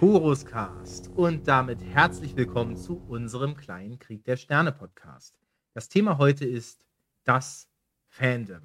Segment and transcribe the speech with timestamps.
[0.00, 5.38] Choruscast und damit herzlich willkommen zu unserem kleinen Krieg der Sterne Podcast.
[5.74, 6.86] Das Thema heute ist
[7.24, 7.68] das
[8.08, 8.62] Fandom.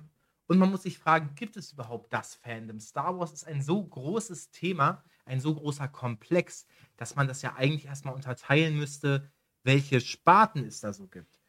[0.47, 2.79] Und man muss sich fragen, gibt es überhaupt das Fandom?
[2.79, 7.53] Star Wars ist ein so großes Thema, ein so großer Komplex, dass man das ja
[7.57, 9.29] eigentlich erstmal unterteilen müsste,
[9.65, 11.41] welche Sparten es da so gibt.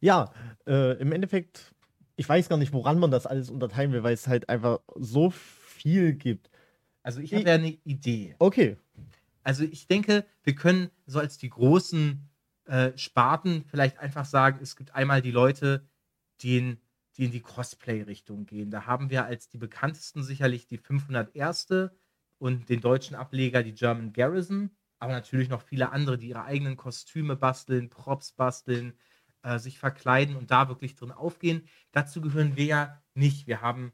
[0.00, 0.34] Ja,
[0.66, 1.74] äh, im Endeffekt,
[2.16, 5.30] ich weiß gar nicht, woran man das alles unterteilen will, weil es halt einfach so
[5.30, 6.50] viel gibt.
[7.02, 8.36] Also ich habe ja eine Idee.
[8.38, 8.76] Okay.
[9.42, 12.28] Also ich denke, wir können so als die großen
[12.66, 15.84] äh, Sparten vielleicht einfach sagen, es gibt einmal die Leute,
[16.40, 16.80] die in,
[17.16, 18.70] die in die Cosplay-Richtung gehen.
[18.70, 21.90] Da haben wir als die bekanntesten sicherlich die 501.
[22.38, 26.76] und den deutschen Ableger die German Garrison, aber natürlich noch viele andere, die ihre eigenen
[26.76, 28.92] Kostüme basteln, Props basteln,
[29.42, 31.66] äh, sich verkleiden und da wirklich drin aufgehen.
[31.90, 33.48] Dazu gehören wir ja nicht.
[33.48, 33.92] Wir haben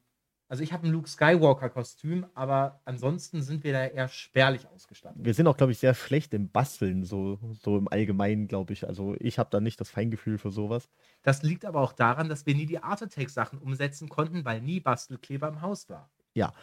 [0.49, 5.19] also ich habe ein Luke Skywalker-Kostüm, aber ansonsten sind wir da eher spärlich ausgestattet.
[5.23, 8.87] Wir sind auch, glaube ich, sehr schlecht im Basteln, so, so im Allgemeinen, glaube ich.
[8.87, 10.89] Also ich habe da nicht das Feingefühl für sowas.
[11.23, 14.81] Das liegt aber auch daran, dass wir nie die Art Attack-Sachen umsetzen konnten, weil nie
[14.81, 16.11] Bastelkleber im Haus war.
[16.35, 16.55] Ja.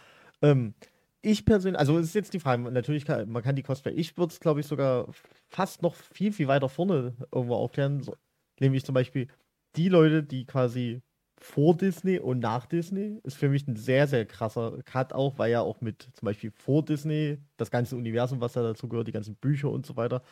[0.41, 0.73] Ähm,
[1.21, 4.17] ich persönlich, also es ist jetzt die Frage, natürlich kann man kann die Cosplay, ich
[4.17, 5.07] würde es, glaube ich, sogar
[5.49, 8.01] fast noch viel, viel weiter vorne irgendwo aufklären.
[8.01, 8.15] So,
[8.59, 9.27] nämlich zum Beispiel
[9.75, 11.01] die Leute, die quasi
[11.45, 15.51] vor Disney und nach Disney ist für mich ein sehr, sehr krasser Cut auch, weil
[15.51, 19.11] ja auch mit zum Beispiel vor Disney, das ganze Universum, was da dazu gehört, die
[19.11, 20.23] ganzen Bücher und so weiter,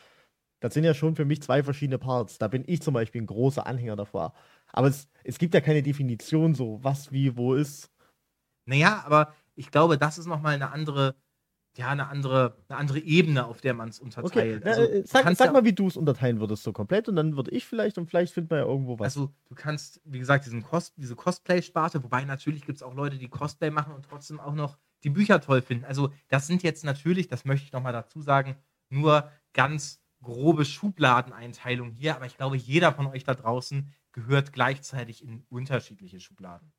[0.59, 2.39] das sind ja schon für mich zwei verschiedene Parts.
[2.39, 4.33] Da bin ich zum Beispiel ein großer Anhänger davor.
[4.71, 7.91] Aber es, es gibt ja keine Definition so, was wie wo ist.
[8.65, 11.15] Naja, aber ich glaube, das ist nochmal eine andere
[11.75, 14.61] ja, eine andere, eine andere Ebene, auf der man es unterteilt.
[14.61, 14.69] Okay.
[14.69, 17.35] Also, äh, sag, sag ja, mal, wie du es unterteilen würdest, so komplett, und dann
[17.35, 19.05] würde ich vielleicht und vielleicht findet man ja irgendwo was.
[19.05, 23.17] Also, du kannst, wie gesagt, diesen Cos diese Cosplay-Sparte, wobei natürlich gibt es auch Leute,
[23.17, 25.85] die Cosplay machen und trotzdem auch noch die Bücher toll finden.
[25.85, 28.55] Also, das sind jetzt natürlich, das möchte ich nochmal dazu sagen,
[28.89, 35.23] nur ganz grobe Schubladeneinteilungen hier, aber ich glaube, jeder von euch da draußen gehört gleichzeitig
[35.23, 36.71] in unterschiedliche Schubladen.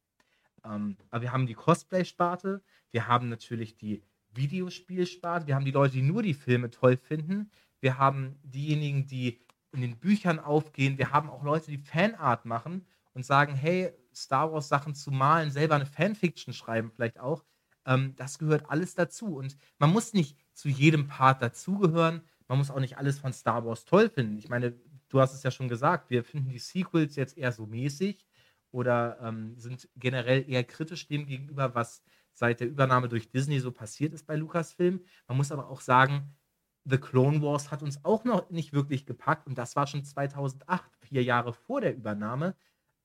[0.64, 4.02] Ähm, aber wir haben die Cosplay-Sparte, wir haben natürlich die
[4.36, 7.50] Videospielsparte, wir haben die Leute, die nur die Filme toll finden,
[7.80, 9.40] wir haben diejenigen, die
[9.72, 14.52] in den Büchern aufgehen, wir haben auch Leute, die Fanart machen und sagen, hey, Star
[14.52, 17.44] Wars Sachen zu malen, selber eine Fanfiction schreiben vielleicht auch.
[17.84, 19.36] Ähm, das gehört alles dazu.
[19.36, 23.64] Und man muss nicht zu jedem Part dazugehören, man muss auch nicht alles von Star
[23.64, 24.38] Wars toll finden.
[24.38, 24.74] Ich meine,
[25.08, 28.26] du hast es ja schon gesagt, wir finden die Sequels jetzt eher so mäßig
[28.70, 32.02] oder ähm, sind generell eher kritisch dem gegenüber, was
[32.34, 35.00] seit der Übernahme durch Disney so passiert ist bei Lucasfilm.
[35.28, 36.36] Man muss aber auch sagen,
[36.84, 40.96] The Clone Wars hat uns auch noch nicht wirklich gepackt und das war schon 2008,
[41.00, 42.56] vier Jahre vor der Übernahme.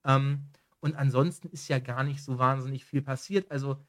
[0.04, 3.50] Ähm, und ansonsten ist ja gar nicht so wahnsinnig viel passiert.
[3.50, 3.82] Also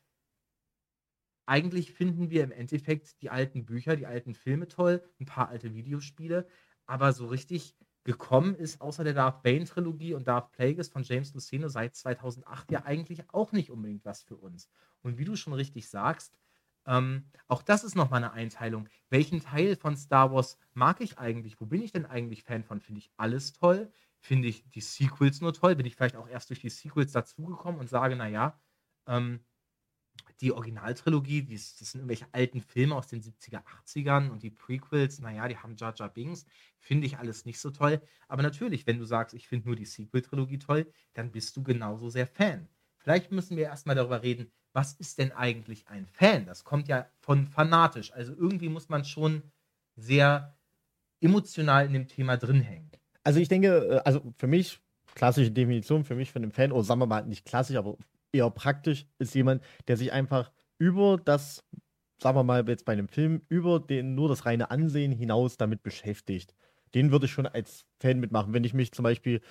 [1.46, 5.74] eigentlich finden wir im Endeffekt die alten Bücher, die alten Filme toll, ein paar alte
[5.74, 6.48] Videospiele,
[6.86, 11.68] aber so richtig gekommen ist, außer der Darth Bane-Trilogie und Darth Plagueis von James Luceno
[11.68, 14.70] seit 2008 ja eigentlich auch nicht unbedingt was für uns.
[15.02, 16.36] Und wie du schon richtig sagst,
[16.88, 18.90] ähm, auch das ist nochmal eine Einteilung.
[19.10, 21.60] Welchen Teil von Star Wars mag ich eigentlich?
[21.62, 22.80] Wo bin ich denn eigentlich Fan von?
[22.80, 23.92] Finde ich alles toll?
[24.20, 25.76] Finde ich die Sequels nur toll?
[25.76, 28.60] Bin ich vielleicht auch erst durch die Sequels dazugekommen und sage, naja,
[29.08, 29.42] ähm,
[30.42, 35.20] die Originaltrilogie, die das sind irgendwelche alten Filme aus den 70er, 80ern und die Prequels,
[35.20, 36.46] naja, die haben Jar Jar Binks,
[36.80, 38.02] finde ich alles nicht so toll.
[38.28, 42.10] Aber natürlich, wenn du sagst, ich finde nur die Sequel-Trilogie toll, dann bist du genauso
[42.10, 42.68] sehr Fan.
[42.98, 46.46] Vielleicht müssen wir erstmal darüber reden, was ist denn eigentlich ein Fan?
[46.46, 48.12] Das kommt ja von fanatisch.
[48.14, 49.44] Also irgendwie muss man schon
[49.96, 50.58] sehr
[51.20, 52.90] emotional in dem Thema drin hängen.
[53.24, 54.80] Also ich denke, äh, also für mich,
[55.14, 57.98] klassische Definition für mich von einem Fan, oder sagen wir mal nicht klassisch, aber
[58.32, 61.64] eher praktisch ist jemand, der sich einfach über das,
[62.22, 65.84] sagen wir mal jetzt bei einem Film, über den nur das reine Ansehen hinaus damit
[65.84, 66.56] beschäftigt.
[66.96, 68.54] Den würde ich schon als Fan mitmachen.
[68.54, 69.42] Wenn ich mich zum Beispiel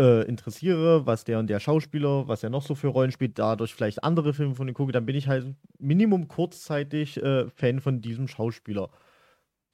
[0.00, 3.74] äh, interessiere, was der und der Schauspieler, was er noch so für Rollen spielt, dadurch
[3.74, 8.00] vielleicht andere Filme von ihm gucke, dann bin ich halt Minimum kurzzeitig äh, Fan von
[8.00, 8.90] diesem Schauspieler.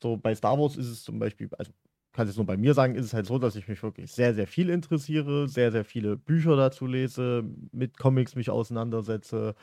[0.02, 1.72] So bei Star Wars ist es zum Beispiel, also
[2.12, 4.34] kann es nur bei mir sagen, ist es halt so, dass ich mich wirklich sehr,
[4.34, 9.54] sehr viel interessiere, sehr, sehr viele Bücher dazu lese, mit Comics mich auseinandersetze,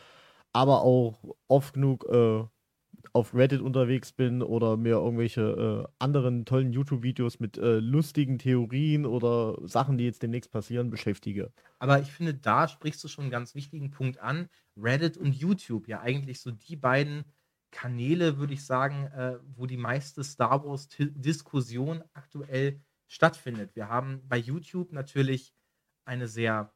[0.53, 2.43] aber auch oft genug äh,
[3.13, 9.05] auf Reddit unterwegs bin oder mir irgendwelche äh, anderen tollen YouTube-Videos mit äh, lustigen Theorien
[9.05, 11.51] oder Sachen, die jetzt demnächst passieren, beschäftige.
[11.79, 14.49] Aber ich finde, da sprichst du schon einen ganz wichtigen Punkt an.
[14.75, 17.23] Reddit und YouTube, ja eigentlich so die beiden
[17.77, 23.75] Kanäle, würde ich sagen, äh, wo die meiste Star Wars-Diskussion aktuell stattfindet.
[23.75, 25.53] Wir haben bei YouTube natürlich
[26.03, 26.73] eine sehr,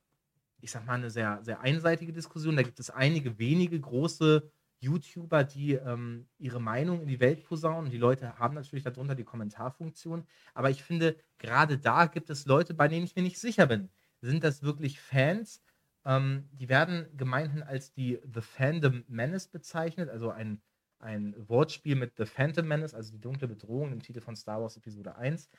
[0.59, 2.55] ich sag mal, eine sehr, sehr einseitige Diskussion.
[2.55, 7.89] Da gibt es einige wenige große YouTuber, die ähm, ihre Meinung in die Welt posaunen.
[7.89, 10.27] Die Leute haben natürlich darunter die Kommentarfunktion.
[10.53, 13.89] Aber ich finde, gerade da gibt es Leute, bei denen ich mir nicht sicher bin.
[14.21, 15.63] Sind das wirklich Fans?
[16.05, 20.61] Ähm, die werden gemeinhin als die The Fandom Menace bezeichnet, also ein,
[21.01, 24.77] ein Wortspiel mit The Phantom Menace, also die dunkle Bedrohung im Titel von Star Wars
[24.77, 25.49] Episode 1,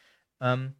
[0.40, 0.74] ähm,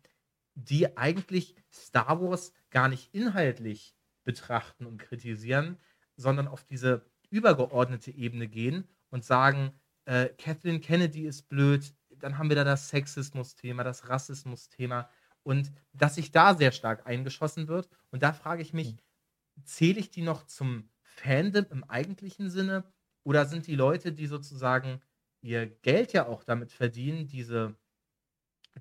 [0.55, 3.95] die eigentlich Star Wars gar nicht inhaltlich
[4.25, 5.79] betrachten und kritisieren,
[6.17, 9.73] sondern auf diese übergeordnete Ebene gehen und sagen,
[10.05, 15.09] äh, Kathleen Kennedy ist blöd, dann haben wir da das Sexismus-Thema, das Rassismus-Thema
[15.43, 17.89] und dass sich da sehr stark eingeschossen wird.
[18.11, 19.65] Und da frage ich mich, mhm.
[19.65, 22.85] zähle ich die noch zum Fandom im eigentlichen Sinne
[23.25, 25.01] oder sind die Leute, die sozusagen
[25.43, 27.77] ihr Geld ja auch damit verdienen, diese,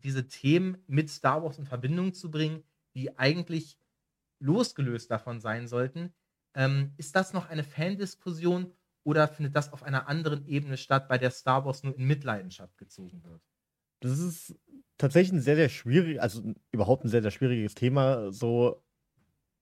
[0.03, 2.63] diese Themen mit Star Wars in Verbindung zu bringen,
[2.95, 3.77] die eigentlich
[4.39, 6.13] losgelöst davon sein sollten,
[6.55, 8.73] ähm, ist das noch eine Fandiskussion
[9.03, 12.77] oder findet das auf einer anderen Ebene statt, bei der Star Wars nur in Mitleidenschaft
[12.77, 13.41] gezogen wird?
[13.99, 14.55] Das ist
[14.97, 18.31] tatsächlich ein sehr, sehr schwierig, also überhaupt ein sehr, sehr schwieriges Thema.
[18.31, 18.83] So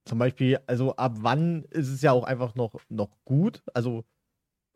[0.06, 3.62] zum Beispiel, also ab wann ist es ja auch einfach noch, noch gut?
[3.74, 4.06] Also,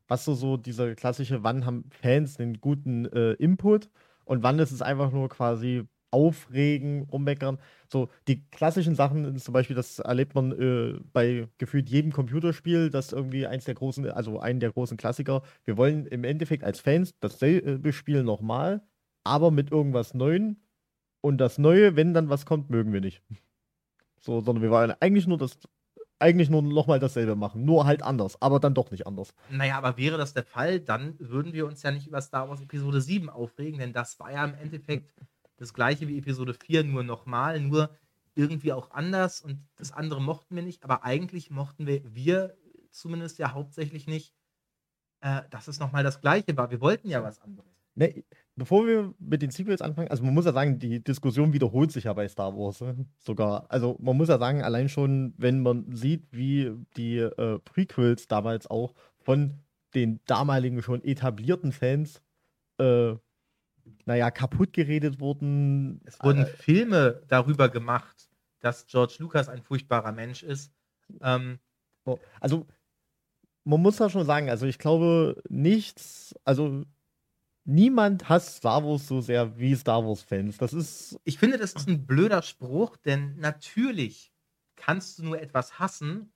[0.07, 3.89] was so, so dieser klassische, wann haben Fans einen guten äh, Input
[4.25, 5.83] und wann ist es einfach nur quasi
[6.13, 7.57] aufregen, rummeckern.
[7.91, 13.11] So, die klassischen Sachen, zum Beispiel, das erlebt man äh, bei gefühlt jedem Computerspiel, das
[13.11, 15.41] irgendwie eins der großen, also einen der großen Klassiker.
[15.65, 18.83] Wir wollen im Endeffekt als Fans dasselbe Spiel nochmal,
[19.23, 20.57] aber mit irgendwas Neuem.
[21.21, 23.21] Und das Neue, wenn dann was kommt, mögen wir nicht.
[24.19, 25.57] So, sondern wir wollen eigentlich nur das,
[26.23, 29.33] eigentlich nur nochmal dasselbe machen, nur halt anders, aber dann doch nicht anders.
[29.49, 32.61] Naja, aber wäre das der Fall, dann würden wir uns ja nicht über Star Wars
[32.61, 35.13] Episode 7 aufregen, denn das war ja im Endeffekt
[35.57, 37.95] das gleiche wie Episode 4, nur nochmal, nur
[38.35, 42.55] irgendwie auch anders und das andere mochten wir nicht, aber eigentlich mochten wir, wir
[42.89, 44.33] zumindest ja hauptsächlich nicht,
[45.19, 46.71] äh, dass es nochmal das gleiche war.
[46.71, 47.72] Wir wollten ja was anderes.
[47.95, 48.23] Ne,
[48.55, 52.05] bevor wir mit den Sequels anfangen, also man muss ja sagen, die Diskussion wiederholt sich
[52.05, 53.05] ja bei Star Wars ne?
[53.19, 53.65] sogar.
[53.69, 58.67] Also man muss ja sagen, allein schon, wenn man sieht, wie die äh, Prequels damals
[58.67, 59.59] auch von
[59.93, 62.21] den damaligen schon etablierten Fans
[62.79, 63.15] äh,
[64.05, 66.01] naja, kaputt geredet wurden.
[66.05, 68.29] Es wurden äh, Filme darüber gemacht,
[68.59, 70.71] dass George Lucas ein furchtbarer Mensch ist.
[71.21, 71.59] Ähm,
[72.39, 72.67] also,
[73.63, 76.83] man muss da schon sagen, also ich glaube, nichts, also
[77.65, 80.57] niemand hasst Star Wars so sehr wie Star Wars-Fans.
[80.57, 81.19] Das ist.
[81.23, 84.31] Ich finde, das ist ein blöder Spruch, denn natürlich
[84.75, 86.33] kannst du nur etwas hassen,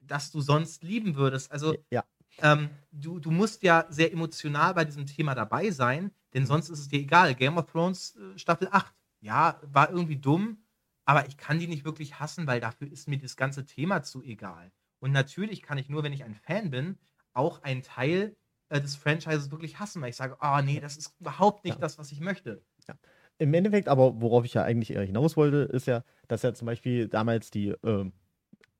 [0.00, 1.50] das du sonst lieben würdest.
[1.52, 2.04] Also, ja.
[2.42, 6.80] ähm, du, du musst ja sehr emotional bei diesem Thema dabei sein, denn sonst ist
[6.80, 7.34] es dir egal.
[7.34, 10.64] Game of Thrones äh, Staffel 8, ja, war irgendwie dumm,
[11.04, 14.22] aber ich kann die nicht wirklich hassen, weil dafür ist mir das ganze Thema zu
[14.22, 14.72] egal.
[15.00, 16.98] Und natürlich kann ich nur, wenn ich ein Fan bin,
[17.32, 18.36] auch einen Teil
[18.70, 21.80] äh, des Franchises wirklich hassen, weil ich sage, oh nee, das ist überhaupt nicht ja.
[21.80, 22.62] das, was ich möchte.
[22.88, 22.94] Ja.
[23.38, 26.66] Im Endeffekt, aber worauf ich ja eigentlich eher hinaus wollte, ist ja, dass ja zum
[26.66, 28.10] Beispiel damals die äh,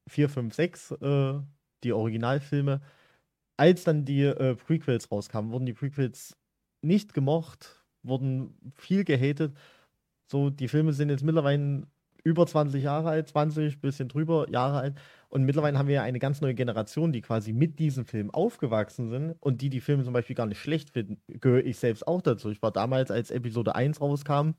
[0.07, 1.41] 4, 5, 6, äh,
[1.83, 2.81] die Originalfilme,
[3.57, 6.37] als dann die äh, Prequels rauskamen, wurden die Prequels
[6.83, 9.57] nicht gemocht, wurden viel gehatet.
[10.31, 11.87] So, die Filme sind jetzt mittlerweile
[12.25, 14.95] über 20 Jahre alt, 20, bisschen drüber Jahre alt.
[15.29, 19.09] Und mittlerweile haben wir ja eine ganz neue Generation, die quasi mit diesem Film aufgewachsen
[19.11, 21.21] sind und die die Filme zum Beispiel gar nicht schlecht finden.
[21.29, 22.51] Gehöre ich selbst auch dazu.
[22.51, 24.53] Ich war damals, als Episode 1 rauskam,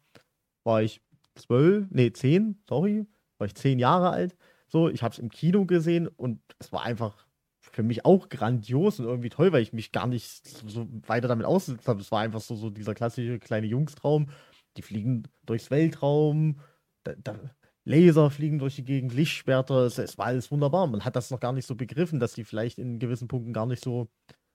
[0.63, 1.01] war ich
[1.36, 3.06] 12, nee, 10, sorry,
[3.38, 4.36] war ich 10 Jahre alt.
[4.68, 7.25] So, ich habe es im Kino gesehen und es war einfach
[7.60, 11.46] für mich auch grandios und irgendwie toll, weil ich mich gar nicht so weiter damit
[11.46, 12.01] ausgesetzt habe.
[12.01, 14.30] Es war einfach so, so dieser klassische kleine Jungstraum.
[14.77, 16.60] Die fliegen durchs Weltraum,
[17.03, 17.39] da, da,
[17.84, 20.88] Laser fliegen durch die Gegend, Lichtschwerter, es, es, war alles wunderbar.
[20.88, 23.65] Man hat das noch gar nicht so begriffen, dass die vielleicht in gewissen Punkten gar
[23.65, 24.08] nicht so,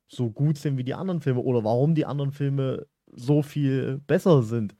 [0.08, 4.42] so gut sind wie die anderen Filme oder warum die anderen Filme so viel besser
[4.42, 4.76] sind.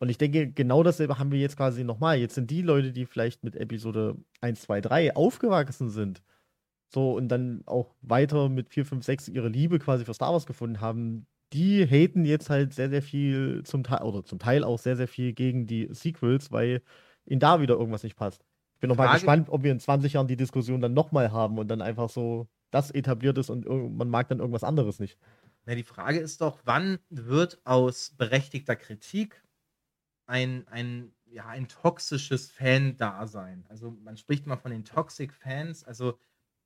[0.00, 2.18] Und ich denke, genau dasselbe haben wir jetzt quasi nochmal.
[2.18, 6.22] Jetzt sind die Leute, die vielleicht mit Episode 1, 2, 3 aufgewachsen sind,
[6.92, 10.46] so und dann auch weiter mit 4, 5, 6 ihre Liebe quasi für Star Wars
[10.46, 14.78] gefunden haben, die haten jetzt halt sehr, sehr viel zum Teil, oder zum Teil auch
[14.78, 16.82] sehr, sehr viel gegen die Sequels, weil
[17.24, 18.44] ihnen da wieder irgendwas nicht passt.
[18.74, 21.68] Ich bin nochmal gespannt, ob wir in 20 Jahren die Diskussion dann nochmal haben und
[21.68, 25.16] dann einfach so das etabliert ist und man mag dann irgendwas anderes nicht.
[25.64, 29.42] Na, die Frage ist doch, wann wird aus berechtigter Kritik
[30.26, 33.64] ein, ein, ja, ein toxisches Fan-Dasein?
[33.70, 36.18] Also man spricht mal von den Toxic Fans, also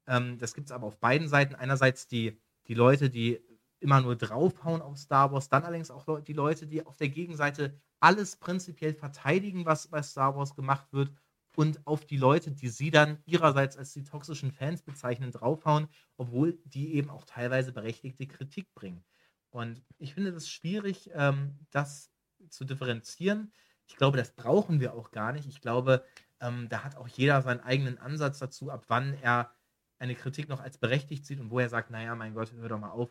[0.09, 1.54] ähm, das gibt es aber auf beiden Seiten.
[1.54, 3.40] Einerseits die, die Leute, die
[3.81, 7.75] immer nur draufhauen auf Star Wars, dann allerdings auch die Leute, die auf der Gegenseite
[7.99, 11.11] alles prinzipiell verteidigen, was bei Star Wars gemacht wird
[11.57, 16.59] und auf die Leute, die sie dann ihrerseits als die toxischen Fans bezeichnen, draufhauen, obwohl
[16.65, 19.05] die eben auch teilweise berechtigte Kritik bringen.
[19.51, 22.11] Und ich finde das schwierig, ähm, das
[22.49, 23.53] zu differenzieren.
[23.87, 25.49] Ich glaube, das brauchen wir auch gar nicht.
[25.49, 26.05] Ich glaube,
[26.41, 29.53] ähm, da hat auch jeder seinen eigenen Ansatz dazu, ab wann er
[29.99, 32.79] eine Kritik noch als berechtigt sieht und wo er sagt, naja, mein Gott, hör doch
[32.79, 33.11] mal auf,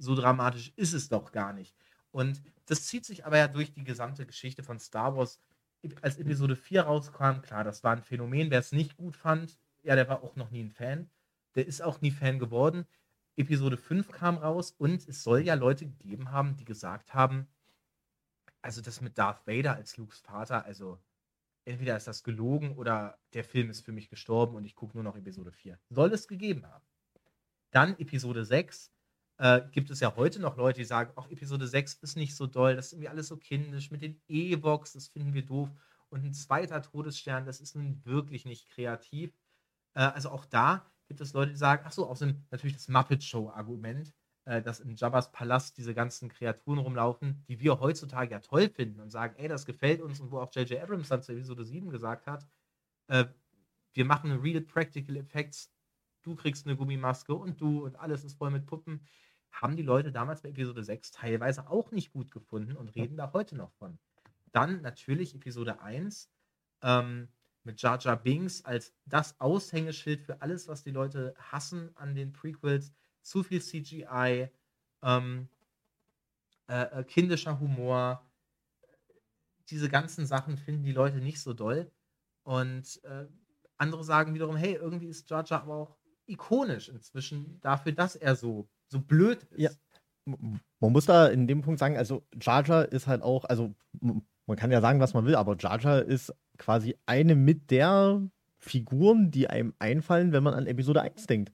[0.00, 1.76] so dramatisch ist es doch gar nicht.
[2.10, 5.38] Und das zieht sich aber ja durch die gesamte Geschichte von Star Wars.
[6.02, 8.50] Als Episode 4 rauskam, klar, das war ein Phänomen.
[8.50, 11.08] Wer es nicht gut fand, ja, der war auch noch nie ein Fan.
[11.54, 12.86] Der ist auch nie Fan geworden.
[13.36, 17.46] Episode 5 kam raus und es soll ja Leute gegeben haben, die gesagt haben,
[18.60, 20.98] also das mit Darth Vader als Lukes Vater, also
[21.64, 25.04] entweder ist das gelogen oder der Film ist für mich gestorben und ich gucke nur
[25.04, 25.78] noch Episode 4.
[25.88, 26.84] Soll es gegeben haben.
[27.70, 28.90] Dann Episode 6
[29.40, 32.46] äh, gibt es ja heute noch Leute, die sagen, auch Episode 6 ist nicht so
[32.46, 35.70] doll, das ist irgendwie alles so kindisch mit den Evox, das finden wir doof.
[36.10, 39.32] Und ein zweiter Todesstern, das ist nun wirklich nicht kreativ.
[39.94, 43.24] Äh, also auch da gibt es Leute, die sagen, ach so, außerdem natürlich das Muppet
[43.24, 44.12] Show-Argument,
[44.44, 49.00] äh, dass in Jabba's Palast diese ganzen Kreaturen rumlaufen, die wir heutzutage ja toll finden
[49.00, 50.82] und sagen, ey, das gefällt uns und wo auch J.J.
[50.82, 52.46] Abrams dann zu Episode 7 gesagt hat,
[53.06, 53.24] äh,
[53.94, 55.72] wir machen Real Practical Effects,
[56.20, 59.00] du kriegst eine Gummimaske und du und alles ist voll mit Puppen,
[59.52, 63.32] haben die Leute damals bei Episode 6 teilweise auch nicht gut gefunden und reden da
[63.32, 63.98] heute noch von.
[64.52, 66.30] Dann natürlich Episode 1
[66.82, 67.28] ähm,
[67.64, 72.32] mit Jar Jar Binks als das Aushängeschild für alles, was die Leute hassen an den
[72.32, 72.92] Prequels
[73.22, 74.48] zu viel CGI,
[75.02, 75.48] ähm,
[76.68, 78.26] äh, äh, kindischer Humor.
[79.68, 81.90] Diese ganzen Sachen finden die Leute nicht so doll.
[82.42, 83.26] Und äh,
[83.76, 88.36] andere sagen wiederum, hey, irgendwie ist Jar Jar aber auch ikonisch inzwischen dafür, dass er
[88.36, 89.60] so, so blöd ist.
[89.60, 89.70] Ja.
[90.26, 94.56] Man muss da in dem Punkt sagen, also Jar Jar ist halt auch, also man
[94.56, 98.22] kann ja sagen, was man will, aber Jar Jar ist quasi eine mit der
[98.58, 101.52] Figuren, die einem einfallen, wenn man an Episode 1 denkt.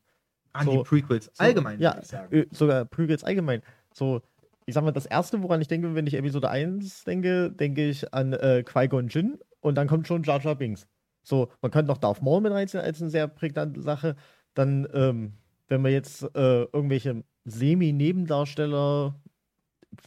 [0.52, 2.00] An so, die Prequels allgemein, so, ja,
[2.30, 3.62] äh, sogar Prequels allgemein.
[3.92, 4.22] So,
[4.66, 8.12] ich sag mal, das erste, woran ich denke, wenn ich Episode 1 denke, denke ich
[8.12, 10.88] an äh, Qui-Gon Jinn und dann kommt schon Jar Jar Binks.
[11.22, 14.16] So, man könnte noch Darth Maul mit reinziehen als eine sehr prägnante Sache.
[14.54, 15.34] Dann, ähm,
[15.68, 19.14] wenn wir jetzt äh, irgendwelche Semi-Nebendarsteller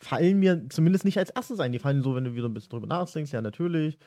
[0.02, 1.72] fallen mir zumindest nicht als erstes ein.
[1.72, 3.98] Die fallen so, wenn du wieder ein bisschen drüber nachdenkst, ja, natürlich.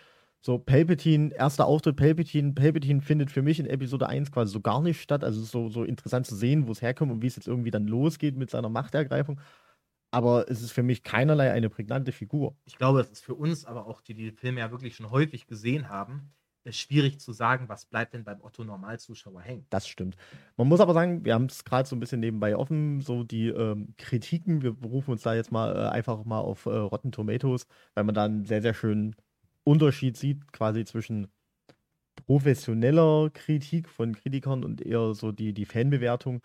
[0.40, 2.52] So, Palpatine, erster Auftritt Palpatine.
[2.52, 5.22] Palpatine findet für mich in Episode 1 quasi so gar nicht statt.
[5.22, 7.46] Also es ist so, so interessant zu sehen, wo es herkommt und wie es jetzt
[7.46, 9.40] irgendwie dann losgeht mit seiner Machtergreifung.
[10.10, 12.56] Aber es ist für mich keinerlei eine prägnante Figur.
[12.64, 15.46] Ich glaube, es ist für uns, aber auch die, die Filme ja wirklich schon häufig
[15.46, 16.32] gesehen haben,
[16.70, 19.66] schwierig zu sagen, was bleibt denn beim Otto-Normalzuschauer hängen.
[19.70, 20.16] Das stimmt.
[20.56, 23.48] Man muss aber sagen, wir haben es gerade so ein bisschen nebenbei offen, so die
[23.48, 24.62] ähm, Kritiken.
[24.62, 28.14] Wir berufen uns da jetzt mal äh, einfach mal auf äh, Rotten Tomatoes, weil man
[28.14, 29.16] da einen sehr, sehr schönen
[29.64, 31.28] Unterschied sieht, quasi zwischen
[32.26, 36.42] professioneller Kritik von Kritikern und eher so die, die Fanbewertung.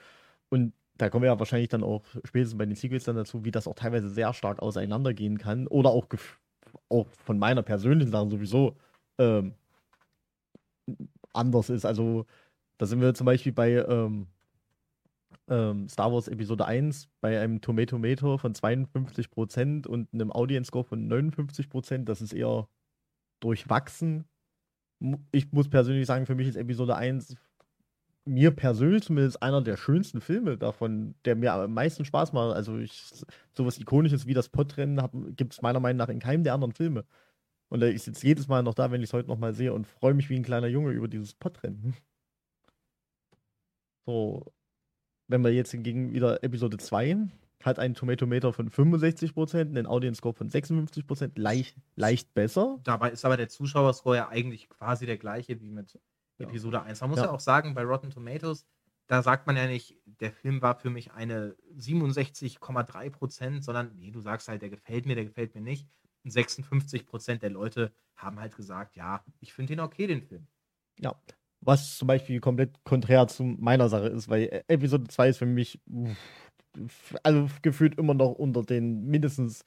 [0.49, 3.51] Und da kommen wir ja wahrscheinlich dann auch spätestens bei den Sequels dann dazu, wie
[3.51, 5.67] das auch teilweise sehr stark auseinandergehen kann.
[5.67, 6.07] Oder auch,
[6.89, 8.77] auch von meiner persönlichen Sache sowieso
[9.19, 9.53] ähm,
[11.33, 11.85] anders ist.
[11.85, 12.25] Also
[12.77, 14.27] da sind wir zum Beispiel bei ähm,
[15.49, 20.83] ähm, Star Wars Episode 1 bei einem Tomato Meter von 52% und einem Audience Score
[20.83, 22.05] von 59%.
[22.05, 22.67] Das ist eher
[23.39, 24.25] durchwachsen.
[25.31, 27.35] Ich muss persönlich sagen, für mich ist Episode 1
[28.27, 32.55] mir persönlich zumindest einer der schönsten Filme davon, der mir am meisten Spaß macht.
[32.55, 33.09] Also ich,
[33.55, 35.01] sowas Ikonisches wie das Podrennen
[35.35, 37.05] gibt es meiner Meinung nach in keinem der anderen Filme.
[37.69, 40.13] Und ich sitze jedes Mal noch da, wenn ich es heute nochmal sehe und freue
[40.13, 41.95] mich wie ein kleiner Junge über dieses Podrennen.
[44.05, 44.53] So,
[45.27, 47.27] wenn wir jetzt hingegen wieder Episode 2
[47.63, 52.79] hat einen Tomatometer von 65%, einen Audience Score von 56%, leicht, leicht besser.
[52.83, 55.99] Dabei ist aber der Zuschauerscore ja eigentlich quasi der gleiche wie mit
[56.37, 56.83] Episode ja.
[56.83, 57.01] 1.
[57.01, 57.25] Man muss ja.
[57.25, 58.65] ja auch sagen, bei Rotten Tomatoes,
[59.07, 64.21] da sagt man ja nicht, der Film war für mich eine 67,3%, sondern nee, du
[64.21, 65.87] sagst halt, der gefällt mir, der gefällt mir nicht.
[66.23, 70.47] Und 56% der Leute haben halt gesagt, ja, ich finde ihn okay, den Film.
[70.99, 71.15] Ja,
[71.61, 75.79] was zum Beispiel komplett konträr zu meiner Sache ist, weil Episode 2 ist für mich
[77.23, 79.63] also gefühlt immer noch unter den, mindestens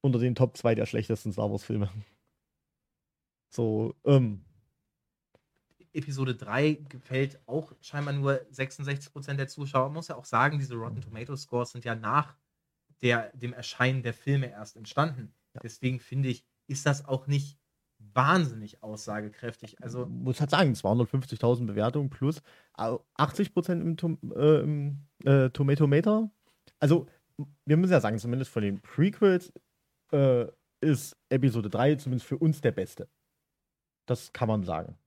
[0.00, 1.90] unter den Top 2 der schlechtesten Star Wars-Filme.
[3.50, 4.44] So, ähm.
[5.92, 9.86] Episode 3 gefällt auch scheinbar nur 66% der Zuschauer.
[9.86, 12.36] Man muss ja auch sagen, diese Rotten Tomatoes Scores sind ja nach
[13.00, 15.32] der, dem Erscheinen der Filme erst entstanden.
[15.56, 15.60] Ja.
[15.62, 17.58] Deswegen finde ich, ist das auch nicht
[17.98, 19.82] wahnsinnig aussagekräftig.
[19.82, 22.42] Also muss halt sagen, 250.000 Bewertungen plus
[22.74, 26.30] 80 im, Tom, äh, im äh, Tomatometer.
[26.78, 27.06] Also
[27.64, 29.52] wir müssen ja sagen, zumindest von den Prequels
[30.12, 30.46] äh,
[30.80, 33.08] ist Episode 3 zumindest für uns der beste.
[34.06, 34.98] Das kann man sagen.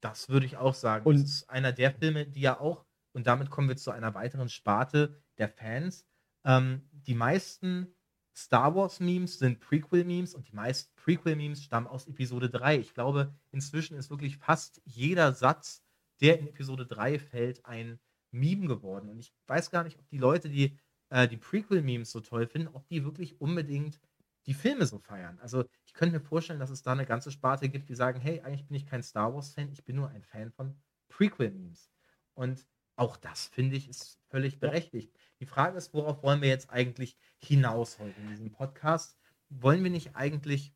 [0.00, 1.06] Das würde ich auch sagen.
[1.06, 4.14] Und- das ist einer der Filme, die ja auch, und damit kommen wir zu einer
[4.14, 6.06] weiteren Sparte der Fans.
[6.44, 7.94] Ähm, die meisten
[8.38, 12.78] Star Wars-Memes sind Prequel-Memes und die meisten Prequel-Memes stammen aus Episode 3.
[12.78, 15.82] Ich glaube, inzwischen ist wirklich fast jeder Satz,
[16.20, 17.98] der in Episode 3 fällt, ein
[18.30, 19.08] Meme geworden.
[19.08, 20.78] Und ich weiß gar nicht, ob die Leute, die
[21.10, 24.00] äh, die Prequel-Memes so toll finden, ob die wirklich unbedingt
[24.46, 25.40] die Filme so feiern.
[25.40, 28.40] Also ich könnte mir vorstellen, dass es da eine ganze Sparte gibt, die sagen, hey,
[28.42, 31.90] eigentlich bin ich kein Star Wars-Fan, ich bin nur ein Fan von Prequel-Memes.
[32.34, 32.64] Und
[32.98, 35.14] auch das, finde ich, ist völlig berechtigt.
[35.40, 39.18] Die Frage ist, worauf wollen wir jetzt eigentlich hinaus heute in diesem Podcast?
[39.48, 40.74] Wollen wir nicht eigentlich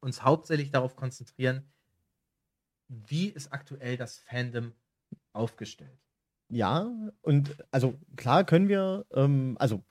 [0.00, 1.70] uns hauptsächlich darauf konzentrieren,
[2.88, 4.72] wie ist aktuell das Fandom
[5.32, 5.98] aufgestellt?
[6.48, 6.90] Ja,
[7.22, 9.84] und also klar können wir, ähm, also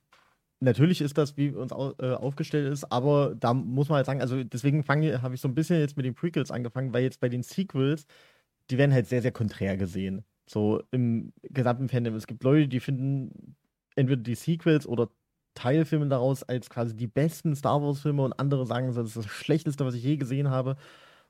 [0.60, 4.22] natürlich ist das, wie uns au äh, aufgestellt ist, aber da muss man halt sagen,
[4.22, 7.30] also deswegen habe ich so ein bisschen jetzt mit den Prequels angefangen, weil jetzt bei
[7.30, 8.06] den Sequels,
[8.70, 10.26] die werden halt sehr, sehr konträr gesehen.
[10.50, 12.16] So im gesamten Fandom.
[12.16, 13.56] Es gibt Leute, die finden
[13.96, 15.10] entweder die Sequels oder
[15.54, 19.86] Teilfilme daraus als quasi die besten Star Wars-Filme und andere sagen, das ist das Schlechteste,
[19.86, 20.76] was ich je gesehen habe.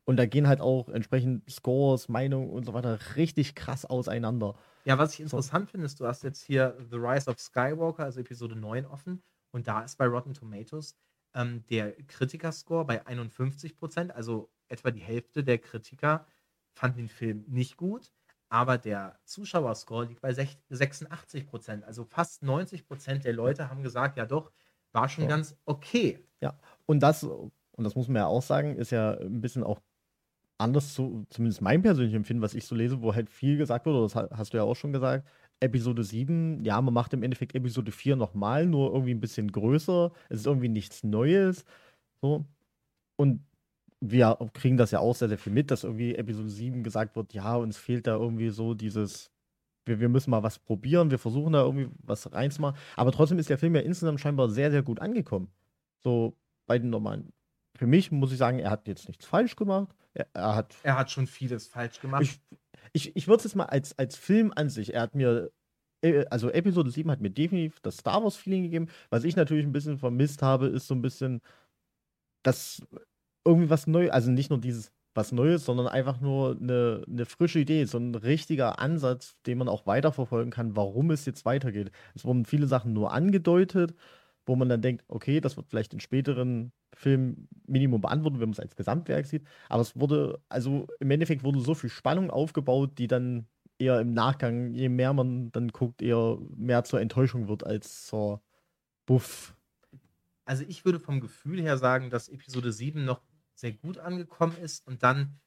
[0.05, 4.55] Und da gehen halt auch entsprechend Scores, Meinungen und so weiter richtig krass auseinander.
[4.85, 8.21] Ja, was ich interessant finde, ist, du hast jetzt hier The Rise of Skywalker, also
[8.21, 9.21] Episode 9 offen.
[9.51, 10.95] Und da ist bei Rotten Tomatoes
[11.35, 16.25] ähm, der Kritikerscore bei 51%, also etwa die Hälfte der Kritiker
[16.71, 18.11] fanden den Film nicht gut.
[18.49, 21.83] Aber der Zuschauerscore liegt bei sech- 86%.
[21.83, 24.51] Also fast 90% der Leute haben gesagt, ja doch,
[24.91, 25.29] war schon Ja.
[25.29, 26.19] ganz okay.
[26.87, 29.79] Und das, und das muss man ja auch sagen, ist ja ein bisschen auch
[30.57, 34.01] anders zu, zumindest mein persönliches Empfinden, was ich so lese, wo halt viel gesagt wurde,
[34.01, 35.27] das ha- hast du ja auch schon gesagt,
[35.61, 40.11] Episode 7, ja, man macht im Endeffekt Episode 4 nochmal, nur irgendwie ein bisschen größer,
[40.29, 41.63] es ist irgendwie nichts Neues,
[42.21, 42.45] so.
[43.17, 43.45] Und
[44.01, 47.33] wir kriegen das ja auch sehr, sehr viel mit, dass irgendwie Episode 7 gesagt wird,
[47.33, 49.31] ja, uns fehlt da irgendwie so dieses,
[49.85, 53.49] wir, wir müssen mal was probieren, wir versuchen da irgendwie was reinzumachen, aber trotzdem ist
[53.49, 55.51] der Film ja insgesamt scheinbar sehr, sehr gut angekommen.
[56.01, 57.33] So bei den normalen.
[57.77, 59.95] Für mich muss ich sagen, er hat jetzt nichts falsch gemacht.
[60.13, 60.75] Er, er hat.
[60.83, 62.23] Er hat schon vieles falsch gemacht.
[62.23, 62.39] Ich,
[62.93, 64.93] ich, ich würde es jetzt mal als, als Film an sich.
[64.93, 65.51] Er hat mir.
[66.01, 68.87] äh, Also Episode 7 hat mir definitiv das Star Wars-Feeling gegeben.
[69.09, 71.41] Was ich natürlich ein bisschen vermisst habe, ist so ein bisschen
[72.43, 72.81] das
[73.45, 77.59] irgendwie was Neues, also nicht nur dieses was Neues, sondern einfach nur eine, eine frische
[77.59, 81.91] Idee, so ein richtiger Ansatz, den man auch weiterverfolgen kann, warum es jetzt weitergeht.
[82.15, 83.95] Es wurden viele Sachen nur angedeutet,
[84.45, 88.53] wo man dann denkt, okay, das wird vielleicht in späteren Filmen Minimum beantwortet, wenn man
[88.53, 89.43] es als Gesamtwerk sieht.
[89.67, 93.47] Aber es wurde, also im Endeffekt wurde so viel Spannung aufgebaut, die dann
[93.77, 98.41] eher im Nachgang, je mehr man dann guckt, eher mehr zur Enttäuschung wird als zur
[99.05, 99.55] Buff.
[100.45, 103.21] Also ich würde vom Gefühl her sagen, dass Episode 7 noch
[103.59, 105.39] sehr gut angekommen ist und dann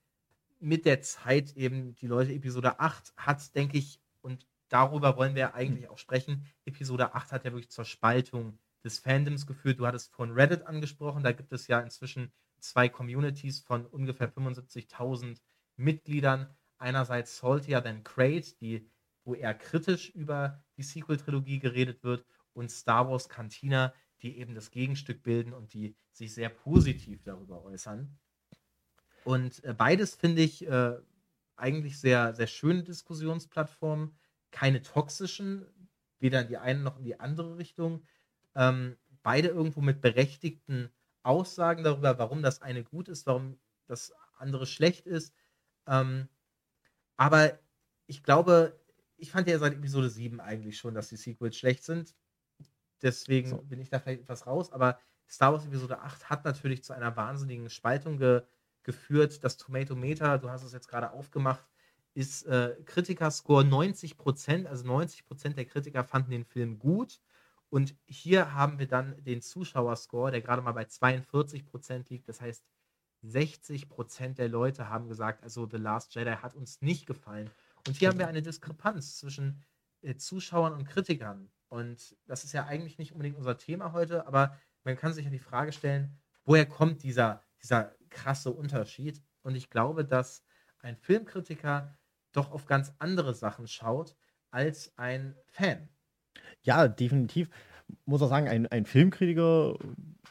[0.60, 5.54] mit der Zeit eben die Leute Episode 8 hat, denke ich, und darüber wollen wir
[5.54, 6.46] eigentlich auch sprechen.
[6.64, 9.80] Episode 8 hat ja wirklich zur Spaltung des Fandoms geführt.
[9.80, 15.40] Du hattest von Reddit angesprochen, da gibt es ja inzwischen zwei Communities von ungefähr 75.000
[15.76, 16.54] Mitgliedern.
[16.78, 18.88] Einerseits Saltier Than Crate, die,
[19.24, 24.70] wo eher kritisch über die Sequel-Trilogie geredet wird, und Star Wars Cantina, die eben das
[24.70, 28.18] Gegenstück bilden und die sich sehr positiv darüber äußern.
[29.24, 30.98] Und äh, beides finde ich äh,
[31.56, 34.16] eigentlich sehr, sehr schöne Diskussionsplattformen,
[34.50, 35.66] keine toxischen,
[36.18, 38.04] weder in die eine noch in die andere Richtung.
[38.54, 40.90] Ähm, beide irgendwo mit berechtigten
[41.22, 45.34] Aussagen darüber, warum das eine gut ist, warum das andere schlecht ist.
[45.86, 46.28] Ähm,
[47.16, 47.58] aber
[48.06, 48.78] ich glaube,
[49.16, 52.14] ich fand ja seit Episode 7 eigentlich schon, dass die Sequels schlecht sind.
[53.02, 53.58] Deswegen So.
[53.58, 54.72] bin ich da vielleicht etwas raus.
[54.72, 58.42] Aber Star Wars Episode 8 hat natürlich zu einer wahnsinnigen Spaltung ge
[58.84, 59.44] geführt.
[59.44, 61.64] Das Tomatometer, du hast es jetzt gerade aufgemacht,
[62.14, 64.66] ist äh, Kritikerscore 90 Prozent.
[64.66, 67.20] Also 90 Prozent der Kritiker fanden den Film gut.
[67.70, 72.28] Und hier haben wir dann den Zuschauerscore, der gerade mal bei 42 Prozent liegt.
[72.28, 72.64] Das heißt,
[73.22, 77.50] 60 Prozent der Leute haben gesagt, also The Last Jedi hat uns nicht gefallen.
[77.86, 79.62] Und hier haben wir eine Diskrepanz zwischen
[80.02, 81.50] äh, Zuschauern und Kritikern.
[81.72, 85.30] Und das ist ja eigentlich nicht unbedingt unser Thema heute, aber man kann sich ja
[85.30, 89.22] die Frage stellen, woher kommt dieser, dieser krasse Unterschied?
[89.40, 90.44] Und ich glaube, dass
[90.80, 91.96] ein Filmkritiker
[92.32, 94.14] doch auf ganz andere Sachen schaut
[94.50, 95.88] als ein Fan.
[96.60, 97.48] Ja, definitiv.
[98.04, 99.78] Muss auch sagen, ein, ein Filmkritiker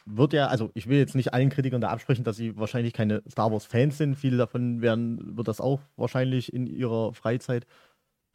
[0.06, 3.20] wird ja, also ich will jetzt nicht allen Kritikern da absprechen, dass sie wahrscheinlich keine
[3.28, 4.14] Star Wars-Fans sind.
[4.14, 7.66] Viele davon werden, wird das auch wahrscheinlich in ihrer Freizeit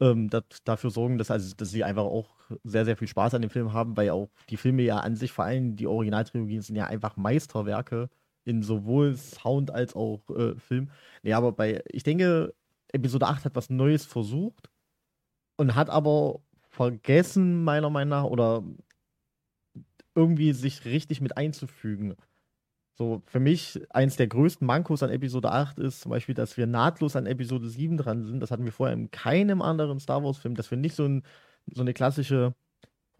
[0.00, 2.30] ähm, dat, dafür sorgen, dass, also, dass sie einfach auch
[2.64, 5.32] sehr, sehr viel Spaß an dem Film haben, weil auch die Filme ja an sich,
[5.32, 8.08] vor allem die Originaltrilogien, sind ja einfach Meisterwerke
[8.44, 10.90] in sowohl Sound als auch äh, Film.
[11.22, 12.54] Nee, aber bei, ich denke,
[12.92, 14.70] Episode 8 hat was Neues versucht
[15.56, 18.64] und hat aber vergessen, meiner Meinung nach, oder
[20.14, 22.16] irgendwie sich richtig mit einzufügen.
[22.98, 26.66] So, für mich eins der größten Mankos an Episode 8 ist zum Beispiel, dass wir
[26.66, 28.40] nahtlos an Episode 7 dran sind.
[28.40, 31.22] Das hatten wir vorher in keinem anderen Star Wars-Film, dass wir nicht so, ein,
[31.72, 32.54] so eine klassische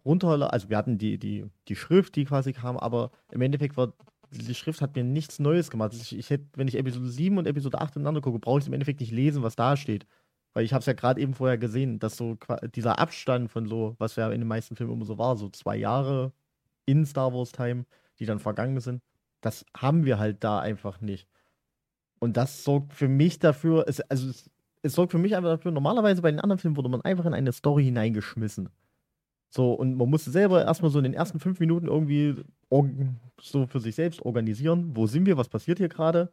[0.04, 3.92] Runterrolle, also wir hatten die, die, die Schrift, die quasi kam, aber im Endeffekt war
[4.30, 5.94] die Schrift hat mir nichts Neues gemacht.
[5.94, 8.72] Ich, ich hätte, wenn ich Episode 7 und Episode 8 ineinander gucke, brauche ich im
[8.72, 10.06] Endeffekt nicht lesen, was da steht.
[10.54, 12.36] Weil ich habe es ja gerade eben vorher gesehen, dass so
[12.74, 15.76] dieser Abstand von so, was ja in den meisten Filmen immer so war, so zwei
[15.76, 16.32] Jahre
[16.84, 17.86] in Star Wars Time,
[18.18, 19.02] die dann vergangen sind,
[19.40, 21.28] das haben wir halt da einfach nicht.
[22.18, 24.50] Und das sorgt für mich dafür, es, also es,
[24.82, 27.34] es sorgt für mich einfach dafür, normalerweise bei den anderen Filmen wurde man einfach in
[27.34, 28.70] eine Story hineingeschmissen.
[29.50, 32.34] So, und man musste selber erstmal so in den ersten fünf Minuten irgendwie
[33.40, 34.94] so für sich selbst organisieren.
[34.94, 35.36] Wo sind wir?
[35.38, 36.32] Was passiert hier gerade?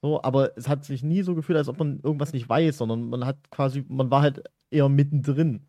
[0.00, 3.08] So, aber es hat sich nie so gefühlt, als ob man irgendwas nicht weiß, sondern
[3.08, 5.66] man hat quasi, man war halt eher mittendrin.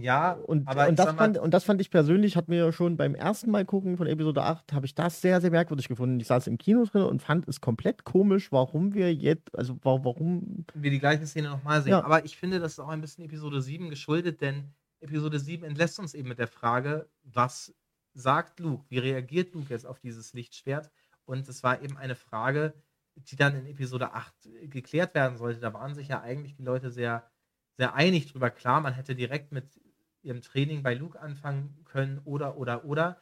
[0.00, 3.14] Ja, und, aber und, das fand, und das fand ich persönlich, hat mir schon beim
[3.14, 6.18] ersten Mal gucken von Episode 8, habe ich das sehr, sehr merkwürdig gefunden.
[6.20, 10.64] Ich saß im Kino drin und fand es komplett komisch, warum wir jetzt, also warum.
[10.72, 11.90] Wir die gleiche Szene nochmal sehen.
[11.90, 12.04] Ja.
[12.04, 15.98] Aber ich finde, das ist auch ein bisschen Episode 7 geschuldet, denn Episode 7 entlässt
[15.98, 17.74] uns eben mit der Frage, was
[18.14, 18.86] sagt Luke?
[18.88, 20.90] Wie reagiert Luke jetzt auf dieses Lichtschwert?
[21.26, 22.72] Und es war eben eine Frage,
[23.16, 25.60] die dann in Episode 8 geklärt werden sollte.
[25.60, 27.30] Da waren sich ja eigentlich die Leute sehr
[27.76, 28.50] sehr einig drüber.
[28.50, 29.80] Klar, man hätte direkt mit
[30.22, 33.20] ihrem Training bei Luke anfangen können oder, oder, oder.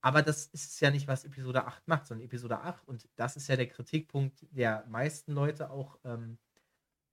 [0.00, 3.48] Aber das ist ja nicht, was Episode 8 macht, sondern Episode 8, und das ist
[3.48, 6.38] ja der Kritikpunkt der meisten Leute auch ähm,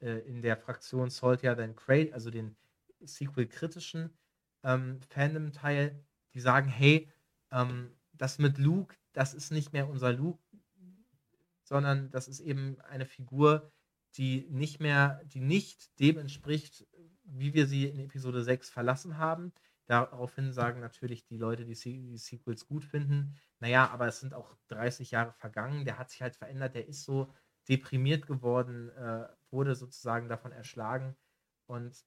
[0.01, 2.55] äh, in der Fraktion Salt ja dann Cray, also den
[3.01, 4.17] Sequel-kritischen
[4.63, 6.03] ähm, Fandom-Teil,
[6.33, 7.11] die sagen, hey,
[7.51, 10.41] ähm, das mit Luke, das ist nicht mehr unser Luke,
[11.63, 13.71] sondern das ist eben eine Figur,
[14.17, 16.87] die nicht mehr, die nicht dem entspricht,
[17.23, 19.53] wie wir sie in Episode 6 verlassen haben.
[19.85, 24.55] Daraufhin sagen natürlich die Leute, die, die Sequels gut finden, naja, aber es sind auch
[24.67, 27.31] 30 Jahre vergangen, der hat sich halt verändert, der ist so
[27.67, 31.15] deprimiert geworden, äh, wurde sozusagen davon erschlagen.
[31.65, 32.03] Und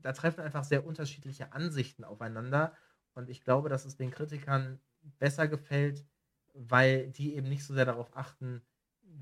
[0.00, 2.76] da treffen einfach sehr unterschiedliche Ansichten aufeinander.
[3.14, 4.80] Und ich glaube, dass es den Kritikern
[5.18, 6.04] besser gefällt,
[6.54, 8.62] weil die eben nicht so sehr darauf achten,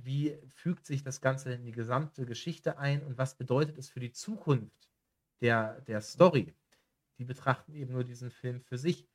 [0.05, 4.01] wie fügt sich das Ganze in die gesamte Geschichte ein und was bedeutet es für
[4.01, 4.89] die Zukunft
[5.41, 6.55] der, der Story.
[7.19, 9.07] Die betrachten eben nur diesen Film für sich.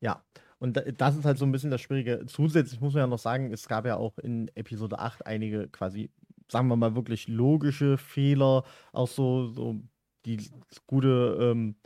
[0.00, 0.24] Ja,
[0.58, 2.24] und das ist halt so ein bisschen das Schwierige.
[2.26, 6.10] Zusätzlich muss man ja noch sagen, es gab ja auch in Episode 8 einige quasi,
[6.50, 9.80] sagen wir mal, wirklich logische Fehler, auch so, so
[10.26, 10.50] die
[10.86, 11.76] gute, ähm,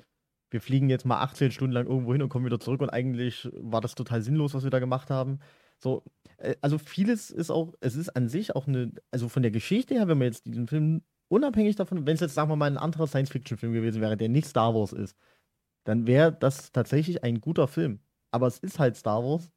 [0.50, 3.48] wir fliegen jetzt mal 18 Stunden lang irgendwo hin und kommen wieder zurück und eigentlich
[3.52, 5.40] war das total sinnlos, was wir da gemacht haben.
[5.78, 6.04] So,
[6.38, 9.94] äh, also vieles ist auch, es ist an sich auch eine, also von der Geschichte
[9.94, 12.78] her, wenn man jetzt diesen Film unabhängig davon, wenn es jetzt, sagen wir mal, ein
[12.78, 15.16] anderer Science-Fiction-Film gewesen wäre, der nicht Star Wars ist,
[15.84, 18.00] dann wäre das tatsächlich ein guter Film.
[18.30, 19.50] Aber es ist halt Star Wars.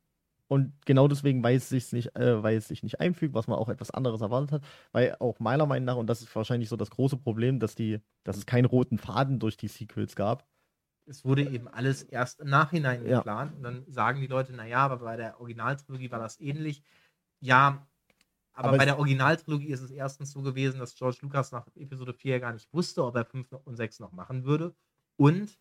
[0.47, 3.57] Und genau deswegen, weil es sich nicht, äh, weil es sich nicht einfügt, was man
[3.57, 6.75] auch etwas anderes erwartet hat, weil auch meiner Meinung nach, und das ist wahrscheinlich so
[6.75, 10.45] das große Problem, dass die, dass es keinen roten Faden durch die Sequels gab
[11.05, 13.17] es wurde eben alles erst im Nachhinein ja.
[13.17, 13.55] geplant.
[13.55, 16.83] Und dann sagen die Leute, naja, aber bei der Originaltrilogie war das ähnlich.
[17.39, 17.87] Ja,
[18.53, 22.13] aber, aber bei der Originaltrilogie ist es erstens so gewesen, dass George Lucas nach Episode
[22.13, 24.75] 4 gar nicht wusste, ob er 5 und 6 noch machen würde.
[25.15, 25.57] Und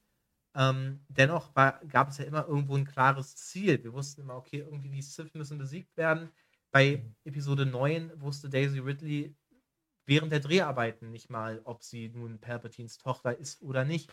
[0.55, 3.83] ähm, dennoch gab es ja immer irgendwo ein klares Ziel.
[3.83, 6.31] Wir wussten immer, okay, irgendwie die Sith müssen besiegt werden.
[6.73, 9.35] Bei Episode 9 wusste Daisy Ridley
[10.07, 14.13] während der Dreharbeiten nicht mal, ob sie nun Palpatines Tochter ist oder nicht.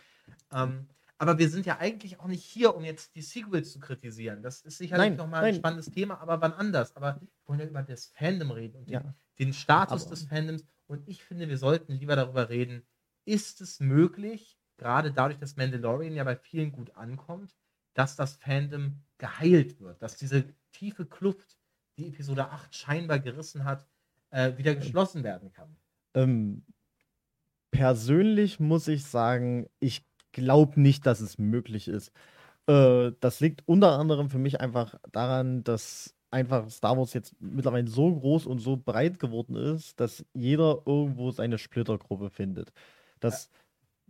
[0.52, 0.88] Ähm,
[1.18, 4.42] aber wir sind ja eigentlich auch nicht hier, um jetzt die Sequels zu kritisieren.
[4.42, 6.94] Das ist sicherlich nochmal ein spannendes Thema, aber wann anders.
[6.96, 9.00] Aber wir wollen ja über das Fandom reden und ja.
[9.00, 10.10] den, den, Status aber.
[10.10, 10.64] des Fandoms.
[10.86, 12.86] Und ich finde, wir sollten lieber darüber reden,
[13.24, 17.54] ist es möglich, gerade dadurch, dass Mandalorian ja bei vielen gut ankommt,
[17.94, 21.58] dass das Fandom geheilt wird, dass diese tiefe Kluft,
[21.98, 23.86] die Episode 8 scheinbar gerissen hat,
[24.30, 25.76] äh, wieder geschlossen werden kann.
[26.14, 26.64] Ähm,
[27.72, 32.12] persönlich muss ich sagen, ich glaube nicht, dass es möglich ist.
[32.66, 37.88] Äh, das liegt unter anderem für mich einfach daran, dass einfach Star Wars jetzt mittlerweile
[37.88, 42.72] so groß und so breit geworden ist, dass jeder irgendwo seine Splittergruppe findet.
[43.20, 43.50] Das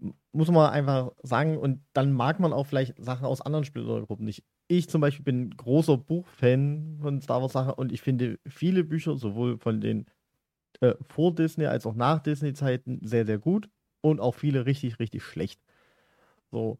[0.00, 0.10] ja.
[0.32, 4.44] muss man einfach sagen und dann mag man auch vielleicht Sachen aus anderen Splittergruppen nicht.
[4.66, 9.16] Ich zum Beispiel bin großer Buchfan von Star Wars Sachen und ich finde viele Bücher,
[9.16, 10.06] sowohl von den
[10.80, 13.68] äh, vor Disney als auch nach Disney-Zeiten, sehr, sehr gut
[14.00, 15.60] und auch viele richtig, richtig schlecht.
[16.50, 16.78] So.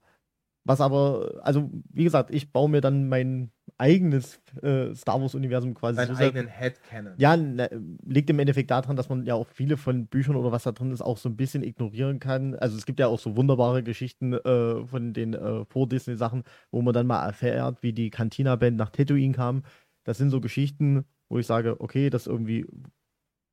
[0.64, 5.96] Was aber, also wie gesagt, ich baue mir dann mein eigenes äh, Star Wars-Universum quasi.
[5.96, 7.14] Seinen so eigenen Headcanon.
[7.16, 7.70] ja, ne,
[8.04, 10.92] liegt im Endeffekt daran, dass man ja auch viele von Büchern oder was da drin
[10.92, 12.54] ist, auch so ein bisschen ignorieren kann.
[12.54, 16.92] Also es gibt ja auch so wunderbare Geschichten äh, von den äh, Vor-Disney-Sachen, wo man
[16.92, 19.62] dann mal erfährt, wie die Cantina-Band nach Tatooine kam.
[20.04, 22.66] Das sind so Geschichten, wo ich sage, okay, das ist irgendwie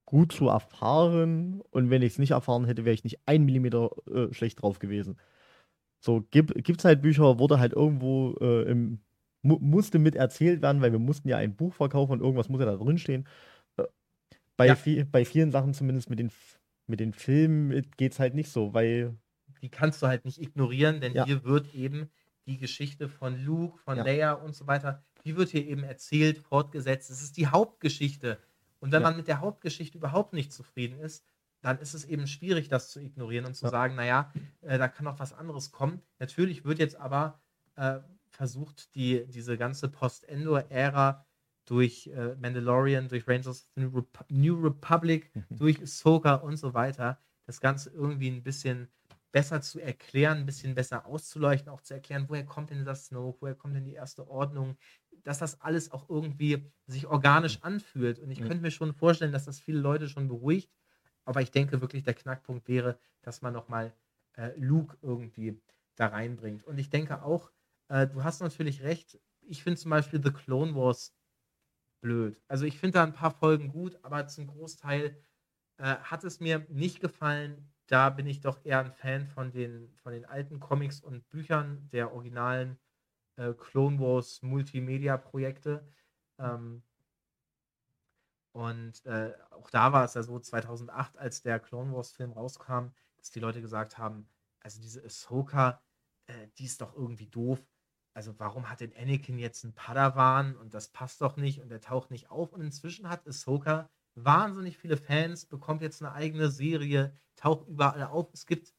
[0.06, 3.90] gut zu erfahren und wenn ich es nicht erfahren hätte, wäre ich nicht ein Millimeter
[4.14, 5.18] äh, schlecht drauf gewesen.
[6.04, 9.02] So, gibt es halt Bücher, wurde halt irgendwo äh, im,
[9.42, 12.60] mu musste mit erzählt werden, weil wir mussten ja ein Buch verkaufen und irgendwas muss
[12.60, 13.28] ja da drin stehen.
[13.78, 13.86] Äh,
[14.58, 14.76] Bei, Ja.
[14.86, 16.32] vi bei vielen Sachen, zumindest mit den,
[16.88, 19.18] mit den Filmen, geht es halt nicht so, weil
[19.62, 21.26] die kannst du halt nicht ignorieren, denn Ja.
[21.26, 22.10] hier wird eben
[22.48, 24.04] die Geschichte von Luke, von Ja.
[24.04, 27.10] Leia und so weiter, die wird hier eben erzählt, fortgesetzt.
[27.10, 28.40] Es ist die Hauptgeschichte.
[28.80, 31.26] Und wenn man mit der Hauptgeschichte überhaupt nicht zufrieden ist,
[31.66, 33.72] dann ist es eben schwierig, das zu ignorieren und zu Ja.
[33.72, 36.02] sagen, naja, äh, da kann noch was anderes kommen.
[36.20, 37.42] Natürlich wird jetzt aber
[37.76, 38.00] äh,
[38.30, 41.26] versucht, die, diese ganze Post-Endor-Ära
[41.68, 46.74] durch äh, Mandalorian, durch Rangers of the New, Rep New Republic, durch Ahsoka und so
[46.74, 48.92] weiter, das Ganze irgendwie ein bisschen
[49.32, 53.42] besser zu erklären, ein bisschen besser auszuleuchten, auch zu erklären, woher kommt denn das Snoke,
[53.42, 54.78] woher kommt denn die erste Ordnung,
[55.24, 58.20] dass das alles auch irgendwie sich organisch anfühlt.
[58.20, 58.48] Und ich Mhm.
[58.48, 60.72] könnte mir schon vorstellen, dass das viele Leute schon beruhigt.
[61.26, 63.94] Aber ich denke wirklich, der Knackpunkt wäre, dass man nochmal
[64.34, 65.60] äh, Luke irgendwie
[65.96, 66.64] da reinbringt.
[66.64, 67.52] Und ich denke auch,
[67.90, 71.16] äh, du hast natürlich recht, ich finde zum Beispiel The Clone Wars
[72.02, 72.42] blöd.
[72.48, 75.18] Also ich finde da ein paar Folgen gut, aber zum Großteil
[75.78, 77.72] äh, hat es mir nicht gefallen.
[77.88, 81.90] Da bin ich doch eher ein Fan von den, von den alten Comics und Büchern
[81.92, 82.80] der originalen
[83.38, 85.88] äh, Clone Wars Multimedia-Projekte.
[86.40, 86.84] Ähm,
[88.56, 93.32] und äh, auch da war es ja so, 2008, als der Clone Wars-Film rauskam, dass
[93.32, 94.30] die Leute gesagt haben,
[94.62, 95.82] also diese Ahsoka,
[96.28, 97.60] äh, die ist doch irgendwie doof.
[98.14, 101.82] Also warum hat denn Anakin jetzt einen Padawan und das passt doch nicht und der
[101.82, 102.54] taucht nicht auf.
[102.54, 108.30] Und inzwischen hat Ahsoka wahnsinnig viele Fans, bekommt jetzt eine eigene Serie, taucht überall auf.
[108.34, 108.74] Es gibt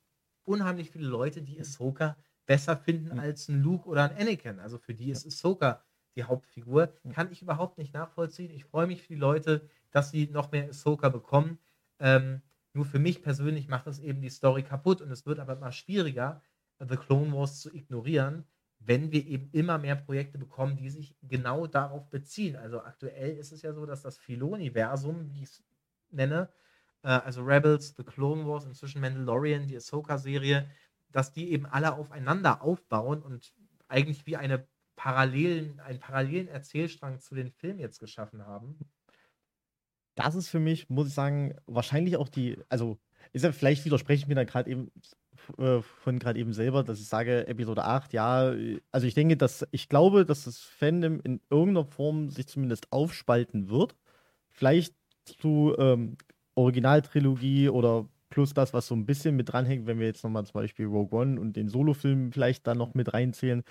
[0.45, 3.19] unheimlich viele Leute, die Ahsoka besser finden Mhm.
[3.19, 4.59] als ein Luke oder ein Anakin.
[4.61, 5.85] Also für die ist Ahsoka
[6.17, 6.93] die Hauptfigur.
[7.05, 7.13] Mhm.
[7.13, 8.51] Kann ich überhaupt nicht nachvollziehen.
[8.51, 11.59] Ich freue mich für die Leute, dass sie noch mehr Ahsoka bekommen.
[12.01, 15.55] Ähm, nur für mich persönlich macht das eben die Story kaputt und es wird aber
[15.55, 16.43] immer schwieriger,
[16.79, 18.45] The Clone Wars zu ignorieren,
[18.81, 22.57] wenn wir eben immer mehr Projekte bekommen, die sich genau darauf beziehen.
[22.57, 25.65] Also aktuell ist es ja so, dass das Filoniversum, wie ich es
[26.11, 26.51] nenne,
[27.03, 30.69] äh, also Rebels, The Clone Wars, inzwischen Mandalorian, die Ahsoka-Serie,
[31.11, 33.55] dass die eben alle aufeinander aufbauen und
[33.89, 38.79] eigentlich wie eine parallelen, einen parallelen Erzählstrang zu den Filmen jetzt geschaffen haben.
[40.15, 42.99] das ist für mich, muss ich sagen, wahrscheinlich auch die, also
[43.33, 44.91] ist ja vielleicht widerspreche ich mir da gerade eben
[45.59, 48.53] äh, von gerade eben selber, dass ich sage, Episode 8, ja,
[48.91, 53.69] also ich denke, dass ich glaube, dass das Fandom in irgendeiner Form sich zumindest aufspalten
[53.69, 53.95] wird.
[54.51, 56.17] Vielleicht zu ähm,
[56.55, 60.55] Originaltrilogie oder plus das, was so ein bisschen mit dranhängt, wenn wir jetzt nochmal zum
[60.55, 63.63] Beispiel Rogue One und den Solo-Film vielleicht dann noch mit reinzählen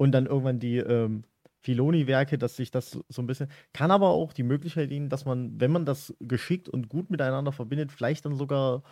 [0.00, 1.24] und dann irgendwann die ähm,
[1.58, 3.50] Filoni-Werke, dass sich das so, ein bisschen.
[3.74, 7.52] Kann aber auch die Möglichkeit dienen, dass man, wenn man das geschickt und gut miteinander
[7.52, 8.82] verbindet, vielleicht dann sogar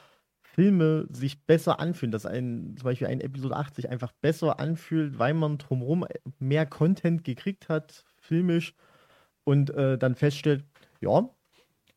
[0.42, 5.18] Filme sich besser anfühlen, dass ein, zum Beispiel ein Episode 8 sich einfach besser anfühlt,
[5.18, 6.04] weil man drumherum
[6.40, 8.74] mehr Content gekriegt hat, filmisch,
[9.44, 10.66] und äh, dann feststellt,
[11.00, 11.26] ja,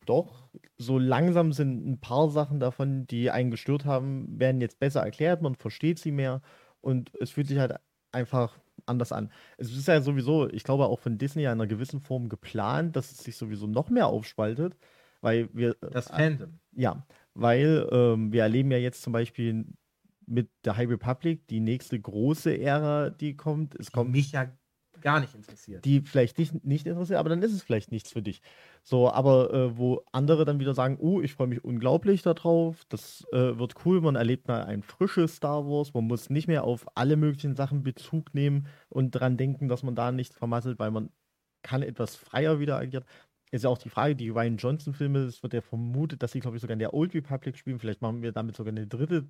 [0.06, 0.48] doch,
[0.78, 5.42] so langsam sind ein paar Sachen davon, die einen gestört haben, werden jetzt besser erklärt,
[5.42, 6.42] man versteht sie mehr
[6.80, 7.76] und es fühlt sich halt
[8.14, 9.32] einfach anders an.
[9.58, 12.96] Es ist ja sowieso, ich glaube auch von Disney ja in einer gewissen Form geplant,
[12.96, 14.76] dass es sich sowieso noch mehr aufspaltet,
[15.22, 15.76] weil wir.
[15.80, 16.60] Das äh, Fandom.
[16.74, 19.66] ja, weil ähm, wir erleben ja jetzt zum Beispiel
[20.26, 23.76] mit der High Republic die nächste große Ära, die kommt.
[23.76, 24.48] Es kommt mich ja
[25.02, 25.84] gar nicht interessiert.
[25.86, 28.42] die vielleicht dich nicht interessiert, aber dann ist es vielleicht nichts für dich.
[28.84, 33.26] So, aber äh, wo andere dann wieder sagen, oh, ich freue mich unglaublich darauf, das
[33.32, 36.86] äh, wird cool, man erlebt mal ein frisches Star Wars, man muss nicht mehr auf
[36.96, 41.10] alle möglichen Sachen Bezug nehmen und dran denken, dass man da nichts vermasselt, weil man
[41.64, 43.06] kann etwas freier wieder agieren.
[43.52, 46.56] Ist ja auch die Frage, die Ryan Johnson-Filme, es wird ja vermutet, dass sie, glaube
[46.56, 47.80] ich, sogar in der Old Republic spielen.
[47.80, 49.28] Vielleicht machen wir damit sogar eine dritte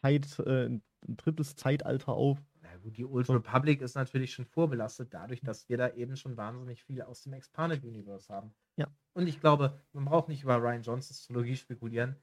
[0.00, 2.38] Zeit, äh, ein drittes Zeitalter auf.
[2.82, 3.28] Gut, die Old.
[3.28, 7.32] Republic ist natürlich schon vorbelastet, dadurch, dass wir da eben schon wahnsinnig viel aus dem
[7.32, 8.54] Expanded Universe haben.
[8.76, 8.86] Ja.
[9.14, 12.16] Und ich glaube, man braucht nicht über Ryan Johnsons Trilogie spekulieren,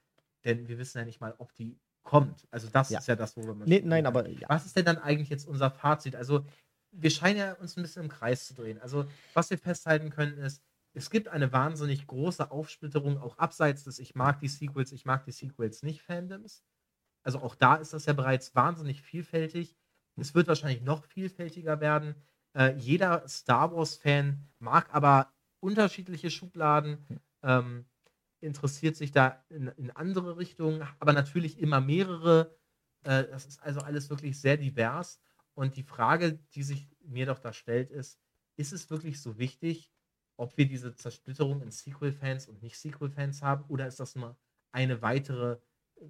[0.44, 2.48] denn wir wissen ja nicht mal, ob die kommt.
[2.52, 3.00] Also das Ja.
[3.00, 4.48] ist ja das, worüber man Nee, nein, aber ja.
[4.48, 6.16] Was ist denn dann eigentlich jetzt unser Fazit?
[6.16, 6.46] Also,
[6.92, 8.80] wir scheinen ja uns ein bisschen im Kreis zu drehen.
[8.80, 10.64] Also, was wir festhalten können, ist,
[10.94, 15.26] es gibt eine wahnsinnig große Aufsplitterung, auch abseits des Ich mag die Sequels, ich mag
[15.26, 16.64] die Sequels nicht Fandoms.
[17.24, 19.76] Also, auch da ist das ja bereits wahnsinnig vielfältig.
[20.18, 22.16] Es wird wahrscheinlich noch vielfältiger werden.
[22.54, 27.06] Äh, jeder Star Wars-Fan mag aber unterschiedliche Schubladen,
[27.44, 27.86] ähm,
[28.40, 32.56] interessiert sich da in, in, andere Richtungen, aber natürlich immer mehrere.
[33.04, 35.20] Äh, das ist also alles wirklich sehr divers.
[35.54, 38.20] Und die Frage, die sich mir doch da stellt, ist,
[38.58, 39.92] ist es wirklich so wichtig,
[40.38, 44.38] ob wir diese Zersplitterung in Sequel-Fans und Nicht-Sequel-Fans haben, oder ist das nur
[44.72, 45.58] eine weitere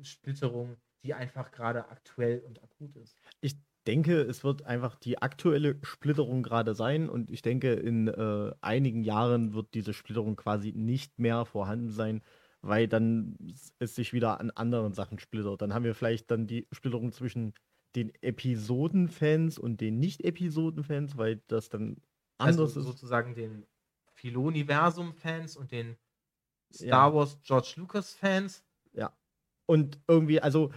[0.01, 3.15] Splitterung, die einfach gerade aktuell und akut ist?
[3.41, 3.55] Ich
[3.87, 9.03] denke, es wird einfach die aktuelle Splitterung gerade sein und ich denke, in äh, einigen
[9.03, 12.21] Jahren wird diese Splitterung quasi nicht mehr vorhanden sein,
[12.61, 13.37] weil dann
[13.79, 15.61] es sich wieder an anderen Sachen splittert.
[15.61, 17.53] Dann haben wir vielleicht dann die Splitterung zwischen
[17.95, 22.01] den Episodenfans und den Nicht-Episoden-Fans, weil das dann
[22.37, 22.85] also anders also ist.
[22.87, 23.65] sozusagen den
[24.13, 25.95] Philo-Universum-Fans und den
[26.73, 27.13] Star ja.
[27.13, 28.63] Wars George Lucas-Fans.
[28.93, 29.15] Ja.
[29.65, 30.71] Und irgendwie, also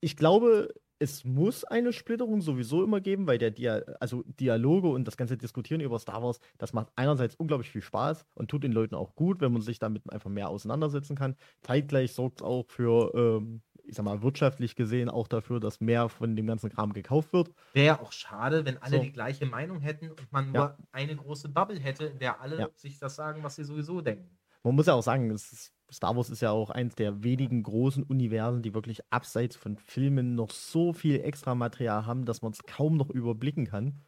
[0.00, 5.04] ich glaube, es muss eine Splitterung sowieso immer geben, weil der Dia also Dialoge und
[5.04, 8.72] das ganze Diskutieren über Star Wars, das macht einerseits unglaublich viel Spaß und tut den
[8.72, 11.36] Leuten auch gut, wenn man sich damit einfach mehr auseinandersetzen kann.
[11.62, 16.08] Zeitgleich sorgt es auch für ähm, ich sag mal, wirtschaftlich gesehen auch dafür, dass mehr
[16.08, 17.50] von dem ganzen Kram gekauft wird.
[17.72, 19.02] Wäre ja auch schade, wenn alle so.
[19.02, 20.76] die gleiche Meinung hätten und man nur ja.
[20.92, 22.68] eine große Bubble hätte, in der alle ja.
[22.74, 24.36] sich das sagen, was sie sowieso denken.
[24.62, 28.02] Man muss ja auch sagen, ist, Star Wars ist ja auch eins der wenigen großen
[28.02, 32.64] Universen, die wirklich abseits von Filmen noch so viel extra Material haben, dass man es
[32.64, 34.00] kaum noch überblicken kann.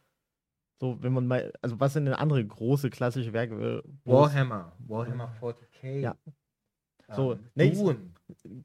[0.81, 3.83] So, wenn man mal, also was sind denn andere große klassische Werke?
[4.05, 5.99] Warhammer, Warhammer 40k.
[5.99, 6.15] Ja,
[7.15, 7.71] so, ähm, nee,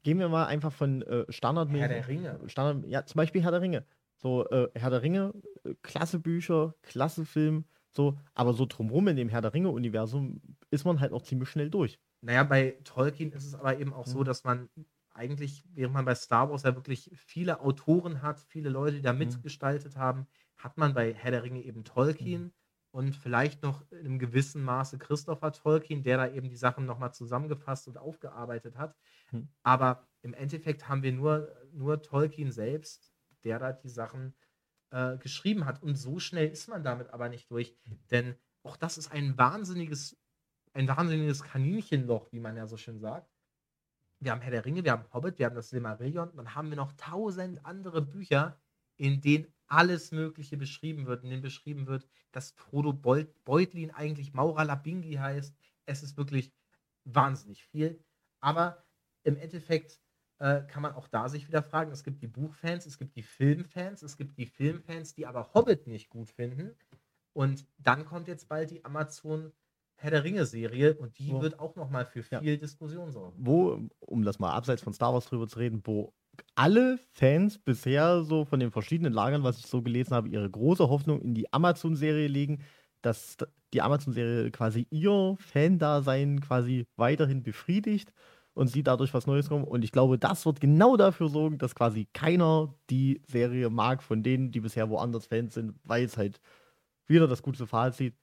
[0.03, 1.71] gehen wir mal einfach von äh, Standard.
[1.71, 2.39] Herr der Ringe.
[2.47, 3.85] Standard, ja, zum Beispiel Herr der Ringe.
[4.17, 5.33] So, äh, Herr der Ringe,
[5.65, 10.85] äh, klasse Bücher, klasse Film, so, aber so drumherum in dem Herr der Ringe-Universum ist
[10.85, 11.99] man halt auch ziemlich schnell durch.
[12.25, 14.11] Naja, bei Tolkien ist es aber eben auch mhm.
[14.11, 14.69] so, dass man
[15.11, 19.13] eigentlich, während man bei Star Wars ja wirklich viele Autoren hat, viele Leute, die da
[19.13, 19.21] mhm.
[19.21, 22.45] mitgestaltet haben, hat man bei Herr der Ringe eben Tolkien.
[22.45, 22.53] Mhm
[22.95, 27.13] und vielleicht noch in einem gewissen Maße Christopher Tolkien, der da eben die Sachen nochmal
[27.13, 28.95] zusammengefasst und aufgearbeitet hat.
[29.31, 29.49] Hm.
[29.65, 34.37] Aber im Endeffekt haben wir nur, nur Tolkien selbst, der da die Sachen
[34.91, 35.83] äh, geschrieben hat.
[35.83, 37.77] Und so schnell ist man damit aber nicht durch,
[38.13, 40.17] denn auch das ist ein wahnsinniges,
[40.75, 43.33] ein wahnsinniges Kaninchenloch, wie man ja so schön sagt.
[44.21, 46.77] Wir haben Herr der Ringe, wir haben Hobbit, wir haben das Silmarillion, dann haben wir
[46.77, 48.61] noch tausend andere Bücher,
[48.97, 54.63] in denen alles Mögliche beschrieben wird, in dem beschrieben wird, dass Frodo Beutlin eigentlich Maura
[54.63, 55.57] Labingi heißt.
[55.87, 56.53] Es ist wirklich
[57.05, 58.03] wahnsinnig viel.
[58.41, 58.85] Aber
[59.23, 60.01] im Endeffekt
[60.39, 63.23] äh, kann man auch da sich wieder fragen, es gibt die Buchfans, es gibt die
[63.23, 66.77] Filmfans, es gibt die Filmfans, die aber Hobbit nicht gut finden.
[67.33, 69.53] Und dann kommt jetzt bald die Amazon
[69.97, 72.57] Herr der Ringe-Serie und die wo, wird auch nochmal für viel ja.
[72.57, 73.37] Diskussion sorgen.
[73.39, 76.13] Wo, um das mal abseits von Star Wars drüber zu reden, wo
[76.55, 80.89] alle Fans bisher so von den verschiedenen Lagern, was ich so gelesen habe, ihre große
[80.89, 82.63] Hoffnung in die Amazon-Serie legen,
[83.03, 83.37] dass
[83.73, 88.13] die Amazon-Serie quasi ihr Fan-Dasein quasi weiterhin befriedigt
[88.55, 89.65] und sie dadurch was Neues kommen.
[89.65, 94.23] Und ich glaube, das wird genau dafür sorgen, dass quasi keiner die Serie mag von
[94.23, 96.41] denen, die bisher woanders Fans sind, weil es halt
[97.07, 98.15] wieder das gute Fazit,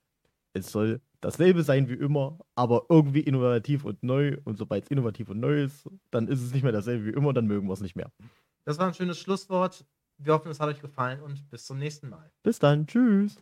[0.53, 4.37] es soll dasselbe sein wie immer, aber irgendwie innovativ und neu.
[4.43, 7.33] Und sobald es innovativ und neu ist, dann ist es nicht mehr dasselbe wie immer,
[7.33, 8.11] dann mögen wir es nicht mehr.
[8.65, 9.85] Das war ein schönes Schlusswort.
[10.17, 12.31] Wir hoffen, es hat euch gefallen und bis zum nächsten Mal.
[12.43, 12.85] Bis dann.
[12.85, 13.41] Tschüss.